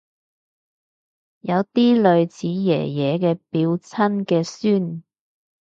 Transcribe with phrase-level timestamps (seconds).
[1.41, 5.03] 有啲類似爺爺嘅表親嘅孫